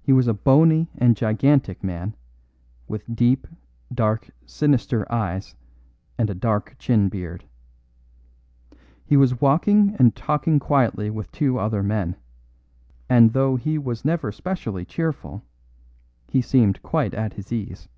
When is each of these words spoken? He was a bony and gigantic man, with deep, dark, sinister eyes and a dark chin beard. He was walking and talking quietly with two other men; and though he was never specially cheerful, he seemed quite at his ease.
He 0.00 0.14
was 0.14 0.26
a 0.28 0.32
bony 0.32 0.88
and 0.96 1.14
gigantic 1.14 1.84
man, 1.84 2.16
with 2.88 3.14
deep, 3.14 3.46
dark, 3.92 4.30
sinister 4.46 5.04
eyes 5.12 5.54
and 6.16 6.30
a 6.30 6.34
dark 6.34 6.74
chin 6.78 7.10
beard. 7.10 7.44
He 9.04 9.14
was 9.18 9.38
walking 9.38 9.94
and 9.98 10.16
talking 10.16 10.58
quietly 10.58 11.10
with 11.10 11.30
two 11.32 11.58
other 11.58 11.82
men; 11.82 12.16
and 13.10 13.34
though 13.34 13.56
he 13.56 13.76
was 13.76 14.06
never 14.06 14.32
specially 14.32 14.86
cheerful, 14.86 15.44
he 16.30 16.40
seemed 16.40 16.82
quite 16.82 17.12
at 17.12 17.34
his 17.34 17.52
ease. 17.52 17.90